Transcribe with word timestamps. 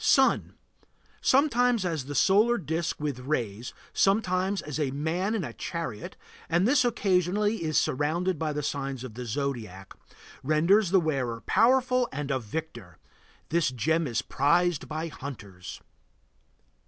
SUN. 0.03 0.55
Sometimes 1.21 1.85
as 1.85 2.05
the 2.05 2.15
solar 2.15 2.57
disk 2.57 2.99
with 2.99 3.19
rays, 3.19 3.71
sometimes 3.93 4.63
as 4.63 4.79
a 4.79 4.89
man 4.89 5.35
in 5.35 5.43
a 5.43 5.53
chariot, 5.53 6.17
and 6.49 6.67
this 6.67 6.83
occasionally 6.83 7.63
is 7.63 7.77
surrounded 7.77 8.39
by 8.39 8.51
the 8.51 8.63
signs 8.63 9.03
of 9.03 9.13
the 9.13 9.25
zodiac. 9.27 9.93
Renders 10.41 10.89
the 10.89 10.99
wearer 10.99 11.41
powerful 11.41 12.09
and 12.11 12.31
a 12.31 12.39
victor; 12.39 12.97
this 13.49 13.69
gem 13.69 14.07
is 14.07 14.23
prized 14.23 14.87
by 14.87 15.07
hunters. 15.07 15.81